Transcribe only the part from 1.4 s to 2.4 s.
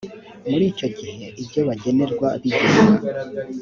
ibyo bagenerwa